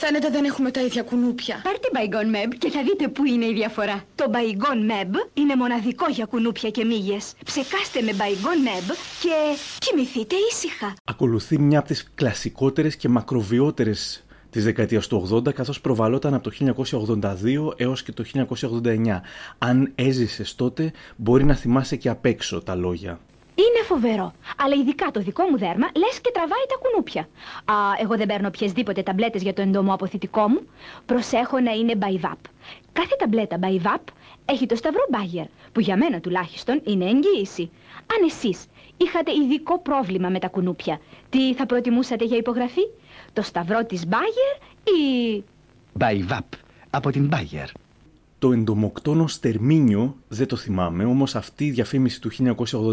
Φαίνεται 0.00 0.30
δεν 0.30 0.44
έχουμε 0.44 0.70
τα 0.70 0.80
ίδια 0.80 1.02
κουνούπια. 1.02 1.60
Πάρτε 1.62 1.88
Bygone 1.92 2.34
Meb 2.36 2.54
και 2.58 2.70
θα 2.70 2.82
δείτε 2.82 3.08
πού 3.08 3.24
είναι 3.24 3.44
η 3.44 3.52
διαφορά. 3.52 4.04
Το 4.14 4.24
Bygone 4.32 4.90
Meb 4.90 5.10
είναι 5.34 5.56
μοναδικό 5.56 6.06
για 6.10 6.24
κουνούπια 6.24 6.70
και 6.70 6.84
μύγες. 6.84 7.32
Ψεκάστε 7.44 8.02
με 8.02 8.10
Bygone 8.12 8.68
Meb 8.68 8.94
και 9.20 9.58
κοιμηθείτε 9.78 10.34
ήσυχα. 10.50 10.94
Ακολουθεί 11.04 11.58
μια 11.58 11.78
από 11.78 11.88
τις 11.88 12.10
κλασικότερες 12.14 12.96
και 12.96 13.08
μακροβιότερες 13.08 14.24
της 14.50 14.64
δεκαετίας 14.64 15.06
του 15.06 15.28
80 15.32 15.52
καθώς 15.54 15.80
προβαλόταν 15.80 16.34
από 16.34 16.50
το 16.50 16.50
1982 16.50 17.72
έως 17.76 18.02
και 18.02 18.12
το 18.12 18.24
1989. 18.24 19.20
Αν 19.58 19.92
έζησες 19.94 20.54
τότε 20.54 20.92
μπορεί 21.16 21.44
να 21.44 21.54
θυμάσαι 21.54 21.96
και 21.96 22.08
απ' 22.08 22.24
έξω 22.24 22.62
τα 22.62 22.74
λόγια. 22.74 23.20
Είναι 23.64 23.84
φοβερό. 23.84 24.32
Αλλά 24.56 24.74
ειδικά 24.74 25.10
το 25.10 25.20
δικό 25.20 25.42
μου 25.50 25.58
δέρμα 25.58 25.88
λες 25.96 26.20
και 26.20 26.30
τραβάει 26.32 26.66
τα 26.68 26.76
κουνούπια. 26.82 27.28
Α, 27.64 27.74
εγώ 28.02 28.16
δεν 28.16 28.26
παίρνω 28.26 28.48
οποιασδήποτε 28.48 29.02
ταμπλέτες 29.02 29.42
για 29.42 29.52
το 29.52 29.62
εντομοαποθητικό 29.62 30.48
μου. 30.48 30.60
Προσέχω 31.06 31.60
να 31.60 31.72
είναι 31.72 31.94
Bayvap. 32.00 32.40
Κάθε 32.92 33.16
ταμπλέτα 33.18 33.58
Bayvap 33.62 34.04
έχει 34.44 34.66
το 34.66 34.76
σταυρό 34.76 35.06
Bayer, 35.10 35.46
που 35.72 35.80
για 35.80 35.96
μένα 35.96 36.20
τουλάχιστον 36.20 36.80
είναι 36.84 37.04
εγγύηση. 37.04 37.70
Αν 38.16 38.26
εσείς 38.26 38.66
είχατε 38.96 39.32
ειδικό 39.32 39.78
πρόβλημα 39.80 40.28
με 40.28 40.38
τα 40.38 40.48
κουνούπια, 40.48 41.00
τι 41.30 41.54
θα 41.54 41.66
προτιμούσατε 41.66 42.24
για 42.24 42.36
υπογραφή, 42.36 42.82
το 43.32 43.42
σταυρό 43.42 43.84
της 43.84 44.04
Bayer 44.10 44.62
ή. 44.84 45.44
Μπαϊβάπ 45.92 46.44
από 46.90 47.10
την 47.10 47.30
Bayer. 47.32 47.66
Το 48.38 48.52
εντομοκτόνο 48.52 49.26
στερμίνιο 49.26 50.16
δεν 50.28 50.46
το 50.46 50.56
θυμάμαι, 50.56 51.04
όμως 51.04 51.34
αυτή 51.34 51.64
η 51.64 51.70
διαφήμιση 51.70 52.20
του 52.20 52.30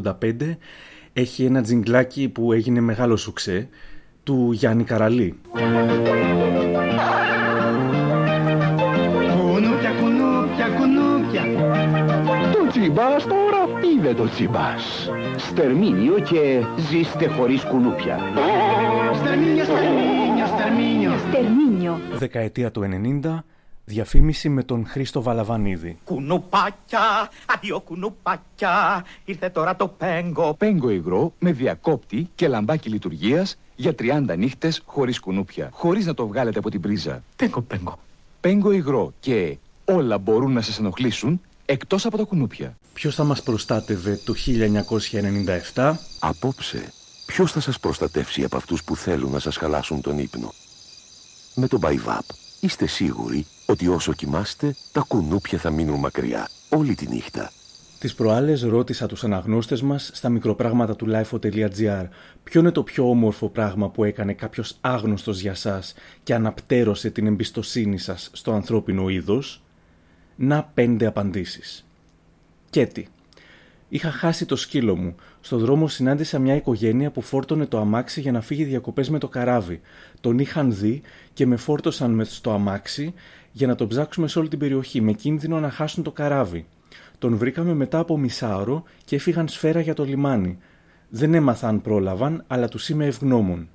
1985 0.01 0.57
έχει 1.13 1.43
ένα 1.43 1.61
τζιγκλάκι 1.61 2.29
που 2.29 2.53
έγινε 2.53 2.79
μεγάλο 2.79 3.17
σουξέ 3.17 3.69
του 4.23 4.51
Γιάννη 4.51 4.83
Καραλή. 4.83 5.39
Κουνούπια, 9.37 9.91
κουνούπια, 9.99 10.67
κουνούπια. 10.77 11.43
Το 12.51 12.67
τσιμπάς 12.69 13.23
τώρα 13.23 13.79
είδε 13.95 14.13
το 14.13 14.29
τσιμπάς; 14.29 15.09
Στερμίνιο 15.37 16.19
και 16.19 16.61
ζήστε 16.89 17.27
χωρίς 17.27 17.63
κουνούπια. 17.63 18.19
Στερμίνιο, 19.13 19.63
στερμίνιο, 19.63 20.45
στερμίνιο. 20.45 21.11
Τερμίνιο. 21.31 21.99
Δεκαετία 22.13 22.71
του 22.71 22.81
90 23.23 23.43
Διαφήμιση 23.88 24.50
με 24.50 24.63
τον 24.63 24.86
Χρήστο 24.88 25.22
Βαλαβανίδη. 25.22 25.98
Κουνουπάκια, 26.04 27.30
αδειό 27.46 27.80
κουνουπάκια, 27.80 29.06
ήρθε 29.25 29.50
τώρα 29.50 29.75
το 29.75 29.88
πέγκο. 29.88 30.54
Πέγκο 30.54 30.89
υγρό 30.89 31.34
με 31.39 31.51
διακόπτη 31.51 32.30
και 32.36 32.48
λαμπάκι 32.48 32.89
λειτουργίας 32.89 33.58
για 33.75 33.96
30 34.00 34.38
νύχτες 34.38 34.82
χωρίς 34.86 35.20
κουνούπια. 35.20 35.70
Χωρίς 35.74 36.06
να 36.06 36.13
το 36.13 36.27
βγάλετε 36.27 36.60
από 36.60 36.70
την 36.70 36.82
πρίζα. 36.82 37.24
Πέγκο, 37.36 37.62
πέγκο. 37.62 38.00
Πέγκο 38.42 38.72
υγρό 38.72 39.13
και 39.20 39.58
όλα 39.86 40.18
μπορούν 40.18 40.54
να 40.54 40.62
σας 40.62 40.80
ενοχλήσουν 40.80 41.42
εκτός 41.65 42.06
από 42.06 42.18
τα 42.18 42.24
κουνούπια. 42.24 42.77
Ποιος 42.94 43.15
θα 43.15 43.24
μας 43.24 43.44
προστάτευε 43.44 44.20
το 44.25 44.34
1997. 45.74 45.96
Απόψε, 46.20 46.94
ποιος 47.25 47.51
θα 47.51 47.60
σας 47.60 47.80
προστατεύσει 47.80 48.44
από 48.44 48.58
αυτούς 48.58 48.84
που 48.84 48.96
θέλουν 48.96 49.32
να 49.32 49.39
σας 49.39 49.56
χαλάσουν 49.58 50.01
τον 50.01 50.20
ύπνο; 50.20 50.54
Με 51.56 51.68
το 51.68 51.77
Μπαϊβάπ 51.77 52.24
είστε 52.60 52.86
σίγουροι; 52.88 53.46
Ότι 53.65 53.88
όσο 53.88 54.13
κοιμάστε, 54.13 54.75
τα 54.91 55.05
κουνούπια 55.07 55.57
θα 55.57 55.69
μείνουν 55.69 56.00
μακριά 56.00 56.50
όλη 56.69 56.95
τη 56.95 57.07
νύχτα. 57.07 57.51
Τις 58.00 58.15
προάλλες 58.15 58.62
ρώτησα 58.62 59.07
τους 59.07 59.24
αναγνώστες 59.24 59.81
μας 59.81 60.10
στα 60.13 60.29
μικροπράγματα 60.29 60.95
του 60.95 61.07
lifeo.gr 61.10 62.07
ποιο 62.43 62.60
είναι 62.60 62.72
το 62.72 62.84
πιο 62.84 63.10
όμορφο 63.10 63.50
πράγμα 63.50 63.89
που 63.89 64.03
έκανε 64.03 64.34
κάποιος 64.34 64.77
άγνωστος 64.81 65.39
για 65.39 65.53
σας 65.53 65.93
και 66.24 66.34
αναπτέρωσε 66.34 67.10
την 67.10 67.27
εμπιστοσύνη 67.27 67.98
σας 67.98 68.29
στο 68.34 68.51
ανθρώπινο 68.51 69.10
είδος; 69.10 69.63
Να 70.36 70.63
πέντε 70.74 71.05
απαντήσεις. 71.05 71.86
Κέτι. 72.69 73.07
Είχα 73.89 74.12
χάσει 74.12 74.45
το 74.45 74.55
σκύλο 74.55 74.95
μου. 74.95 75.15
Στο 75.41 75.57
δρόμο 75.57 75.88
συνάντησα 75.88 76.39
μια 76.39 76.55
οικογένεια 76.55 77.12
που 77.12 77.22
φόρτωνε 77.22 77.65
το 77.65 77.79
αμάξι 77.79 78.21
για 78.21 78.32
να 78.32 78.41
φύγει 78.41 78.63
διακοπές 78.63 79.10
με 79.10 79.19
το 79.19 79.28
καράβι. 79.28 79.82
Τον 80.21 80.39
είχαν 80.39 80.75
δει 80.75 81.01
και 81.34 81.45
με 81.45 81.56
φόρτωσαν 81.56 82.12
μες 82.12 82.36
στο 82.36 82.51
αμάξι 82.51 83.13
για 83.58 83.68
να 83.68 83.76
τον 83.76 83.88
ψάξουμε 83.88 84.28
σε 84.28 84.39
όλη 84.39 84.48
την 84.48 84.60
περιοχή, 84.60 85.02
με 85.02 85.12
κίνδυνο 85.12 85.60
να 85.60 85.70
χάσουν 85.70 86.04
το 86.04 86.12
καράβι. 86.12 86.65
Τον 87.18 87.38
βρήκαμε 87.38 87.74
μετά 87.74 88.00
από 88.00 88.18
μισάωρο 88.18 88.84
και 89.06 89.15
έφυγαν 89.15 89.48
σφαίρα 89.48 89.80
για 89.80 89.94
το 89.94 90.04
λιμάνι. 90.04 90.58
Δεν 91.10 91.34
έμαθα 91.34 91.68
αν 91.68 91.82
πρόλαβαν, 91.82 92.44
αλλά 92.48 92.68
τους 92.68 92.89
είμαι 92.89 93.06
ευγνώμων. 93.06 93.70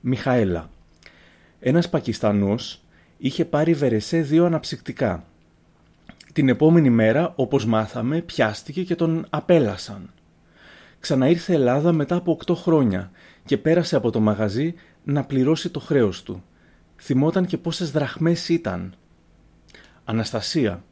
Μιχαέλα. 0.00 0.70
Ένας 1.60 1.88
Πακιστανός 1.88 2.82
είχε 3.18 3.44
πάρει 3.44 3.74
βερεσέ 3.74 4.20
δύο 4.20 4.44
αναψυκτικά. 4.44 5.24
Την 6.32 6.48
επόμενη 6.48 6.90
μέρα, 6.90 7.32
όπως 7.36 7.66
μάθαμε, 7.66 8.20
πιάστηκε 8.20 8.82
και 8.82 8.94
τον 8.94 9.26
απέλασαν. 9.30 10.10
Ξαναήρθε 11.00 11.54
Ελλάδα 11.54 11.92
μετά 11.92 12.16
από 12.16 12.32
8 12.46 12.54
χρόνια 12.54 13.10
και 13.44 13.58
πέρασε 13.58 13.96
από 13.96 14.10
το 14.10 14.20
μαγαζί 14.20 14.74
να 15.04 15.24
πληρώσει 15.24 15.70
το 15.70 15.80
χρέος 15.80 16.22
του. 16.22 16.42
Θυμόταν 17.04 17.46
και 17.46 17.58
πόσες 17.58 17.90
δραχμές 17.90 18.48
ήταν. 18.48 18.94
Αναστασία. 20.04 20.84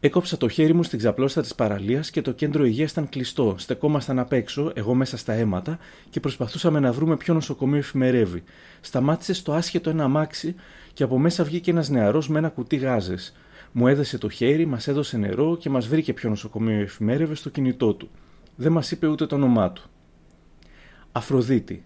Έκοψα 0.00 0.36
το 0.36 0.48
χέρι 0.48 0.74
μου 0.74 0.82
στην 0.82 0.98
ξαπλώστα 0.98 1.40
της 1.40 1.54
παραλίας 1.54 2.10
και 2.10 2.22
το 2.22 2.32
κέντρο 2.32 2.64
υγείας 2.64 2.90
ήταν 2.90 3.08
κλειστό. 3.08 3.54
Στεκόμασταν 3.58 4.18
απ' 4.18 4.32
έξω, 4.32 4.72
εγώ 4.74 4.94
μέσα 4.94 5.16
στα 5.16 5.32
αίματα, 5.32 5.78
και 6.10 6.20
προσπαθούσαμε 6.20 6.80
να 6.80 6.92
βρούμε 6.92 7.16
ποιο 7.16 7.34
νοσοκομείο 7.34 7.78
εφημερεύει. 7.78 8.42
Σταμάτησε 8.80 9.32
στο 9.32 9.52
άσχετο 9.52 9.90
ένα 9.90 10.04
αμάξι 10.04 10.54
και 10.92 11.02
από 11.02 11.18
μέσα 11.18 11.44
βγήκε 11.44 11.70
ένας 11.70 11.88
νεαρός 11.88 12.28
με 12.28 12.38
ένα 12.38 12.48
κουτί 12.48 12.76
γάζες. 12.76 13.36
Μου 13.72 13.86
έδεσε 13.86 14.18
το 14.18 14.28
χέρι, 14.28 14.66
μας 14.66 14.88
έδωσε 14.88 15.16
νερό 15.16 15.56
και 15.56 15.70
μας 15.70 15.86
βρήκε 15.86 16.12
ποιο 16.12 16.28
νοσοκομείο 16.28 16.80
εφημέρευε 16.80 17.34
στο 17.34 17.50
κινητό 17.50 17.94
του. 17.94 18.10
Δεν 18.56 18.72
μας 18.72 18.90
είπε 18.90 19.06
ούτε 19.06 19.26
το 19.26 19.34
όνομά 19.34 19.72
του. 19.72 19.90
Αφροδίτη. 21.12 21.84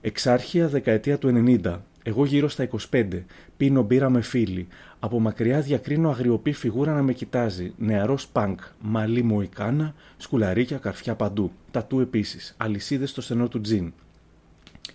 Εξάρχεια 0.00 0.68
δεκαετία 0.68 1.18
του 1.18 1.28
90. 1.62 1.80
Εγώ 2.06 2.24
γύρω 2.24 2.48
στα 2.48 2.68
25. 2.90 3.22
Πίνω 3.56 3.82
μπύρα 3.82 4.10
με 4.10 4.20
φίλοι. 4.20 4.66
Από 4.98 5.20
μακριά 5.20 5.60
διακρίνω 5.60 6.10
αγριοπή 6.10 6.52
φιγούρα 6.52 6.94
να 6.94 7.02
με 7.02 7.12
κοιτάζει. 7.12 7.72
Νεαρός 7.76 8.28
πανκ. 8.28 8.60
Μαλή 8.80 9.22
μοϊκάνα, 9.22 9.94
σκουλαρίκια, 10.16 10.78
καρφιά 10.78 11.14
παντού. 11.14 11.52
Τατού 11.70 12.00
επίσης. 12.00 12.54
Αλυσίδες 12.56 13.10
στο 13.10 13.20
στενό 13.20 13.48
του 13.48 13.60
τζιν. 13.60 13.92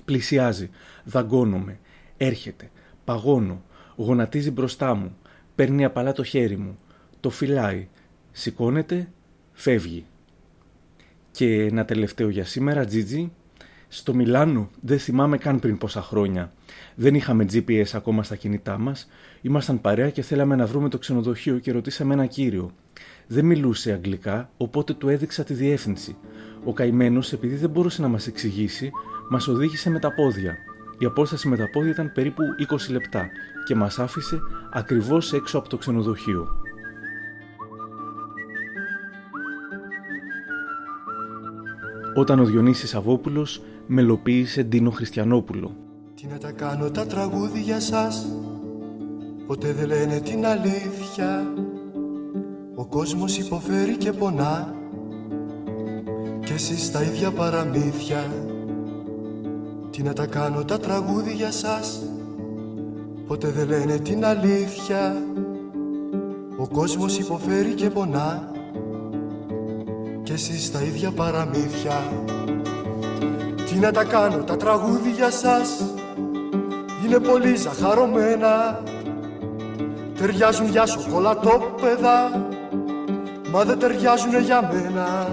Πλησιάζει. 0.06 0.70
Δαγκώνομαι. 1.04 1.80
Έρχεται. 2.18 2.70
Παγώνω. 3.06 3.64
Γονατίζει 3.96 4.52
μπροστά 4.52 4.94
μου. 4.94 5.18
Παίρνει 5.56 5.86
απαλά 5.86 6.12
το 6.12 6.24
χέρι 6.24 6.58
μου. 6.58 6.78
Το 7.20 7.30
φυλάει. 7.30 7.88
Σηκώνεται. 8.32 9.08
Φεύγει. 9.54 10.06
Και 11.32 11.62
ένα 11.62 11.86
τελευταίο 11.86 12.30
για 12.30 12.46
σήμερα, 12.46 12.86
Τζίτζι. 12.86 13.32
Στο 13.92 14.14
Μιλάνο 14.14 14.70
δεν 14.82 15.00
θυμάμαι 15.00 15.38
καν 15.38 15.60
πριν 15.60 15.78
πόσα 15.78 16.02
χρόνια. 16.02 16.52
Δεν 16.96 17.16
είχαμε 17.16 17.46
GPS 17.52 17.86
ακόμα 17.94 18.24
στα 18.24 18.36
κινητά 18.36 18.78
μας. 18.78 19.10
Ήμασταν 19.42 19.82
παρέα 19.82 20.10
και 20.10 20.22
θέλαμε 20.22 20.56
να 20.56 20.66
βρούμε 20.66 20.90
το 20.90 20.98
ξενοδοχείο 20.98 21.60
και 21.60 21.72
ρωτήσαμε 21.72 22.14
ένα 22.14 22.26
κύριο. 22.26 22.72
Δεν 23.28 23.46
μιλούσε 23.46 23.92
αγγλικά, 23.92 24.50
οπότε 24.58 24.94
του 24.94 25.10
έδειξα 25.10 25.44
τη 25.44 25.54
διεύθυνση. 25.54 26.16
Ο 26.64 26.74
καημένος, 26.74 27.34
επειδή 27.34 27.56
δεν 27.56 27.70
μπορούσε 27.70 28.02
να 28.02 28.08
μας 28.08 28.28
εξηγήσει, 28.28 28.92
μας 29.30 29.48
οδήγησε 29.48 29.90
με 29.90 30.00
τα 30.00 30.14
πόδια. 30.14 30.58
Η 31.00 31.06
απόσταση 31.06 31.48
με 31.48 31.58
τα 31.58 31.70
πόδια 31.70 31.92
ήταν 31.92 32.12
περίπου 32.14 32.44
20 32.70 32.92
λεπτά 32.92 33.30
και 33.66 33.76
μας 33.76 34.00
άφησε 34.00 34.40
ακριβώς 34.74 35.34
έξω 35.34 35.58
από 35.58 35.70
το 35.70 35.78
ξενοδοχείο. 35.78 36.48
Όταν 42.20 42.40
ο 42.40 42.44
Διονύσης 42.44 42.90
Σαββόπουλος 42.90 43.62
μελοποίησε 43.88 44.64
Ντίνο 44.64 44.90
Χριστιανόπουλο. 44.90 45.76
Τι 46.16 46.28
να 46.28 46.38
τα 46.38 46.52
κάνω 46.52 46.90
τα 46.90 47.06
τραγούδια 47.06 47.80
σας 47.80 48.28
Ποτέ 49.48 49.74
δεν 49.74 49.88
λένε 49.88 50.20
την 50.20 50.46
αλήθεια. 50.46 51.54
Ο 52.76 52.86
κόσμος 52.86 53.38
υποφέρει 53.38 53.98
και 53.98 54.12
πονά 54.12 54.76
Και 56.46 56.54
εσείς 56.54 56.92
τα 56.92 57.02
ίδια 57.02 57.32
παραμύθια. 57.32 58.32
Τι 59.90 60.04
να 60.04 60.14
τα 60.14 60.26
κάνω 60.26 60.64
τα 60.64 60.80
τραγούδια 60.80 61.52
σας 61.52 62.04
Ποτέ 63.28 63.52
δεν 63.52 63.68
λένε 63.68 63.98
την 63.98 64.26
αλήθεια. 64.26 65.24
Ο 66.58 66.68
κόσμος 66.68 67.20
υποφέρει 67.20 67.74
και 67.74 67.90
πονά 67.90 68.52
Και 70.30 70.36
εσείς 70.36 70.72
τα 70.72 70.82
ίδια 70.82 71.12
παραμύθια. 71.12 72.12
Τι 73.66 73.76
να 73.76 73.92
τα 73.92 74.04
κάνω 74.04 74.44
τα 74.44 74.58
τραγούδια 74.58 75.32
σας 75.32 75.84
είναι 77.06 77.20
πολύ 77.20 77.56
ζαχαρωμένα. 77.56 78.84
Ταιριάζουν 80.18 80.70
για 80.70 80.86
σοκολατόπεδα 80.86 82.48
Μα 83.52 83.64
δεν 83.64 83.80
ταιριάζουν 83.80 84.42
για 84.44 84.72
μένα. 84.74 85.28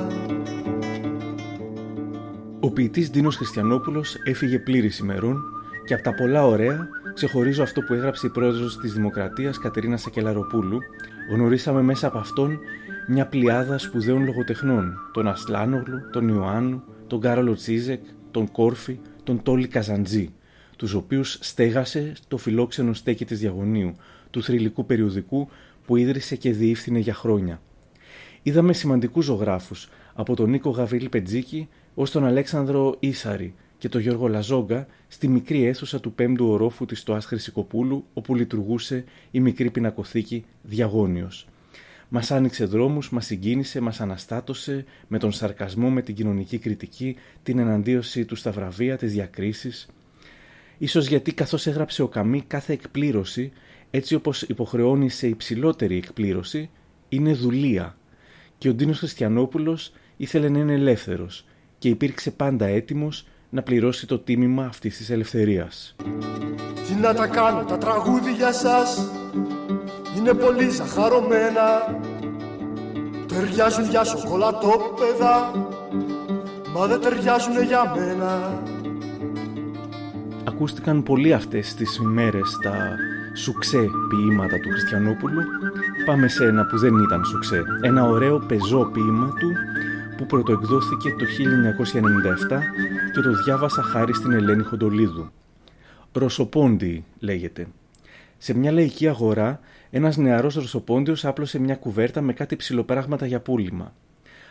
Ο 2.60 2.70
ποιητής 2.70 3.10
Δίνος 3.10 3.36
Χριστιανόπουλος 3.36 4.16
έφυγε 4.24 4.58
πλήρης 4.58 4.98
ημερών 4.98 5.42
και 5.86 5.94
από 5.94 6.02
τα 6.02 6.14
πολλά 6.14 6.46
ωραία 6.46 6.88
ξεχωρίζω 7.14 7.62
αυτό 7.62 7.80
που 7.80 7.94
έγραψε 7.94 8.26
η 8.26 8.30
πρόεδρος 8.30 8.78
της 8.78 8.92
Δημοκρατίας 8.92 9.58
Κατερίνα 9.58 9.96
Σακελαροπούλου. 9.96 10.78
Γνωρίσαμε 11.32 11.82
μέσα 11.82 12.06
από 12.06 12.18
αυτόν 12.18 12.58
μια 13.08 13.26
πλειάδα 13.26 13.78
σπουδαίων 13.78 14.24
λογοτεχνών, 14.24 14.98
τον 15.12 15.28
Ασλάνογλου, 15.28 16.10
τον 16.12 16.28
Ιωάννου, 16.28 16.82
τον 17.06 17.20
Κάρολο 17.20 17.54
Τσίζεκ, 17.54 18.00
τον 18.30 18.50
Κόρφη, 18.50 18.98
τον 19.22 19.42
Τόλι 19.42 19.68
Καζαντζή 19.68 20.34
τους 20.76 20.94
οποίους 20.94 21.38
στέγασε 21.40 22.12
το 22.28 22.36
φιλόξενο 22.36 22.92
στέκι 22.92 23.24
της 23.24 23.38
Διαγωνίου, 23.38 23.94
του 24.30 24.42
θρηλυκού 24.42 24.86
περιοδικού 24.86 25.48
που 25.86 25.96
ίδρυσε 25.96 26.36
και 26.36 26.52
διεύθυνε 26.52 26.98
για 26.98 27.14
χρόνια. 27.14 27.60
Είδαμε 28.42 28.72
σημαντικούς 28.72 29.24
ζωγράφους, 29.24 29.88
από 30.14 30.36
τον 30.36 30.50
Νίκο 30.50 30.70
Γαβρίλη 30.70 31.08
Πετζίκη 31.08 31.68
ως 31.94 32.10
τον 32.10 32.24
Αλέξανδρο 32.24 32.96
Ίσαρη 32.98 33.54
και 33.78 33.88
τον 33.88 34.00
Γιώργο 34.00 34.28
Λαζόγκα 34.28 34.86
στη 35.08 35.28
μικρή 35.28 35.64
αίθουσα 35.64 36.00
του 36.00 36.12
πέμπτου 36.12 36.48
ορόφου 36.48 36.84
της 36.84 36.98
Στοάς 37.00 37.24
Χρυσικοπούλου 37.24 38.04
όπου 38.14 38.34
λειτουργούσε 38.34 39.04
η 39.30 39.40
μικρή 39.40 39.70
πινακοθήκη 39.70 40.44
Διαγώνιος. 40.62 41.46
Μας 42.08 42.30
άνοιξε 42.30 42.64
δρόμους, 42.64 43.10
μας 43.10 43.26
συγκίνησε, 43.26 43.80
μας 43.80 44.00
αναστάτωσε 44.00 44.84
με 45.08 45.18
τον 45.18 45.32
σαρκασμό, 45.32 45.90
με 45.90 46.02
την 46.02 46.14
κοινωνική 46.14 46.58
κριτική, 46.58 47.16
την 47.42 47.58
εναντίωση 47.58 48.24
του 48.24 48.36
στα 48.36 48.50
βραβεία, 48.50 48.96
τις 48.96 49.12
διακρίσεις, 49.12 49.88
Ίσως 50.78 51.06
γιατί 51.06 51.32
καθώς 51.32 51.66
έγραψε 51.66 52.02
ο 52.02 52.08
Καμί 52.08 52.42
κάθε 52.46 52.72
εκπλήρωση, 52.72 53.52
έτσι 53.90 54.14
όπως 54.14 54.42
υποχρεώνει 54.42 55.08
σε 55.08 55.26
υψηλότερη 55.26 55.96
εκπλήρωση, 55.96 56.70
είναι 57.08 57.32
δουλεία. 57.32 57.96
Και 58.58 58.68
ο 58.68 58.74
Ντίνος 58.74 58.98
Χριστιανόπουλος 58.98 59.92
ήθελε 60.16 60.48
να 60.48 60.58
είναι 60.58 60.72
ελεύθερος 60.72 61.44
και 61.78 61.88
υπήρξε 61.88 62.30
πάντα 62.30 62.66
έτοιμος 62.66 63.26
να 63.50 63.62
πληρώσει 63.62 64.06
το 64.06 64.18
τίμημα 64.18 64.64
αυτής 64.64 64.96
της 64.96 65.10
ελευθερίας. 65.10 65.96
Τι 66.86 66.94
να 66.94 67.14
τα 67.14 67.26
κάνω 67.26 67.64
τα 67.64 67.78
τραγούδια 67.78 68.52
σας; 68.52 69.10
Είναι 70.26 70.34
πολύ 70.34 70.68
ζαχαρωμένα 70.68 71.98
Ταιριάζουν 73.26 73.84
για 73.84 74.04
σοκολατόπεδα 74.04 75.52
μα 76.74 76.86
δεν 76.86 77.00
ταιριάζουν 77.00 77.62
για 77.62 77.94
μένα 77.96 78.62
ακούστηκαν 80.44 81.02
πολύ 81.02 81.32
αυτές 81.32 81.74
τις 81.74 81.96
ημέρες 81.96 82.48
στα 82.50 82.96
σουξέ 83.34 83.88
ποίηματα 84.08 84.60
του 84.60 84.68
Χριστιανόπουλου, 84.70 85.40
πάμε 86.06 86.28
σε 86.28 86.44
ένα 86.44 86.66
που 86.66 86.78
δεν 86.78 86.98
ήταν 86.98 87.24
σουξέ. 87.24 87.62
Ένα 87.80 88.08
ωραίο 88.08 88.38
πεζό 88.38 88.84
ποίημα 88.92 89.26
του 89.38 89.52
που 90.16 90.26
πρωτοεκδόθηκε 90.26 91.10
το 91.10 91.24
1997 92.48 92.58
και 93.12 93.20
το 93.20 93.32
διάβασα 93.44 93.82
χάρη 93.82 94.14
στην 94.14 94.32
Ελένη 94.32 94.62
Χοντολίδου. 94.62 95.30
Ρωσοπόντι 96.12 97.04
λέγεται. 97.18 97.66
Σε 98.38 98.54
μια 98.54 98.72
λαϊκή 98.72 99.08
αγορά, 99.08 99.60
ένας 99.90 100.16
νεαρός 100.16 100.54
Ρωσοπόντιος 100.54 101.24
άπλωσε 101.24 101.58
μια 101.58 101.76
κουβέρτα 101.76 102.20
με 102.20 102.32
κάτι 102.32 102.56
ψηλοπράγματα 102.56 103.26
για 103.26 103.40
πούλημα. 103.40 103.94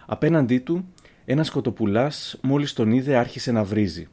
Απέναντί 0.05 0.59
του, 0.59 0.85
ένας 1.25 1.47
σκοτοπουλάς, 1.47 2.39
μόλις 2.41 2.73
τον 2.73 2.91
είδε, 2.91 3.15
άρχισε 3.15 3.51
να 3.51 3.63
βρίζει. 3.63 4.07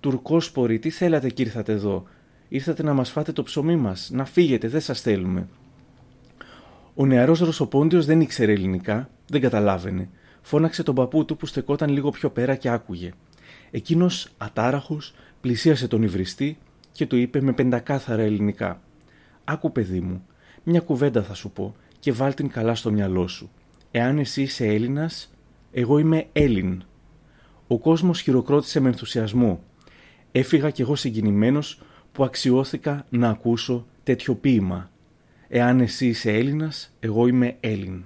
Τουρκόσποροι, 0.00 0.78
τι 0.78 0.90
θέλατε 0.90 1.30
και 1.30 1.42
ήρθατε 1.42 1.72
εδώ; 1.72 2.06
Ήρθατε 2.54 2.82
να 2.82 2.92
μας 2.92 3.10
φάτε 3.10 3.32
το 3.32 3.42
ψωμί 3.42 3.76
μας. 3.76 4.10
Να 4.12 4.24
φύγετε, 4.24 4.68
δεν 4.68 4.80
σας 4.80 5.00
θέλουμε. 5.00 5.48
Ο 6.94 7.06
νεαρός 7.06 7.40
Ρωσοπόντιος 7.40 8.06
δεν 8.06 8.20
ήξερε 8.20 8.52
ελληνικά, 8.52 9.10
δεν 9.26 9.40
καταλάβαινε. 9.40 10.08
Φώναξε 10.42 10.82
τον 10.82 10.94
παππού 10.94 11.24
του 11.24 11.36
που 11.36 11.46
στεκόταν 11.46 11.90
λίγο 11.90 12.10
πιο 12.10 12.30
πέρα 12.30 12.54
και 12.54 12.68
άκουγε. 12.68 13.10
Εκείνος, 13.70 14.28
ατάραχος, 14.38 15.14
πλησίασε 15.40 15.88
τον 15.88 16.02
υβριστή 16.02 16.58
και 16.92 17.06
του 17.06 17.16
είπε 17.16 17.40
με 17.40 17.52
πεντακάθαρα 17.52 18.22
ελληνικά. 18.22 18.80
Άκου, 19.44 19.72
παιδί 19.72 20.00
μου, 20.00 20.26
μια 20.64 20.80
κουβέντα 20.80 21.22
θα 21.22 21.34
σου 21.34 21.50
πω 21.50 21.74
και 21.98 22.12
βάλ 22.12 22.34
την 22.34 22.48
καλά 22.48 22.74
στο 22.74 22.92
μυαλό 22.92 23.28
σου. 23.28 23.50
Εάν 23.90 24.18
εσύ 24.18 24.42
είσαι 24.42 24.66
Έλληνας, 24.66 25.34
εγώ 25.72 25.98
είμαι 25.98 26.26
Έλλην. 26.32 26.82
Ο 27.66 27.78
κόσμος 27.78 28.20
χειροκρότησε 28.20 28.80
με 28.80 28.88
ενθουσιασμό. 28.88 29.62
Έφυγα 30.32 30.70
κι 30.70 30.82
εγώ 30.82 30.94
συγκινημένος 30.94 31.80
που 32.12 32.24
αξιώθηκα 32.24 33.06
να 33.08 33.28
ακούσω 33.28 33.86
τέτοιο 34.02 34.34
ποίημα. 34.34 34.90
Εάν 35.48 35.80
εσύ 35.80 36.06
είσαι 36.06 36.32
Έλληνας, 36.32 36.92
εγώ 37.00 37.26
είμαι 37.26 37.56
Έλλην. 37.60 38.04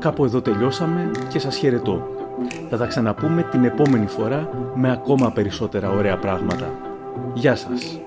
Κάπου 0.00 0.24
εδώ 0.24 0.40
τελειώσαμε 0.40 1.10
και 1.28 1.38
σας 1.38 1.56
χαιρετώ. 1.56 2.06
Θα 2.70 2.76
τα 2.76 2.86
ξαναπούμε 2.86 3.42
την 3.42 3.64
επόμενη 3.64 4.06
φορά 4.06 4.48
με 4.74 4.92
ακόμα 4.92 5.32
περισσότερα 5.32 5.90
ωραία 5.90 6.16
πράγματα. 6.16 6.70
Γεια 7.34 7.56
σας! 7.56 8.00